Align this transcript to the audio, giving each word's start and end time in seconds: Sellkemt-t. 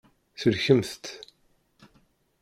Sellkemt-t. 0.41 1.05